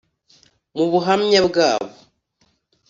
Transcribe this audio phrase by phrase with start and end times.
[0.75, 1.91] Mu buhamya bwabo